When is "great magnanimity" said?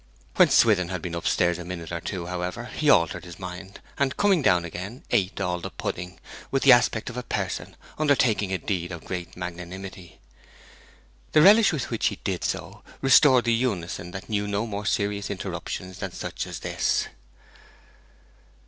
9.05-10.19